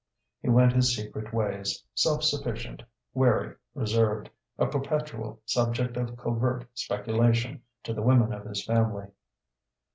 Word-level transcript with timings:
He 0.41 0.49
went 0.49 0.73
his 0.73 0.95
secret 0.95 1.31
ways, 1.31 1.83
self 1.93 2.23
sufficient, 2.23 2.81
wary, 3.13 3.55
reserved; 3.75 4.31
a 4.57 4.65
perpetual 4.65 5.39
subject 5.45 5.95
of 5.95 6.17
covert 6.17 6.65
speculation 6.73 7.61
to 7.83 7.93
the 7.93 8.01
women 8.01 8.33
of 8.33 8.43
his 8.45 8.65
family. 8.65 9.09